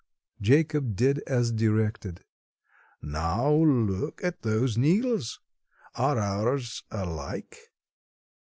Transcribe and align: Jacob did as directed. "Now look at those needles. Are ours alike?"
Jacob 0.41 0.95
did 0.95 1.19
as 1.27 1.51
directed. 1.51 2.23
"Now 3.03 3.53
look 3.53 4.23
at 4.23 4.41
those 4.41 4.75
needles. 4.75 5.39
Are 5.93 6.17
ours 6.17 6.81
alike?" 6.89 7.71